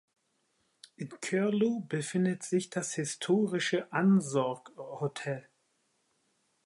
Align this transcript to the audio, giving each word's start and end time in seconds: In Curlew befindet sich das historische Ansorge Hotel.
In 0.95 1.09
Curlew 1.09 1.81
befindet 1.85 2.41
sich 2.41 2.71
das 2.71 2.95
historische 2.95 3.93
Ansorge 3.93 4.75
Hotel. 4.75 5.47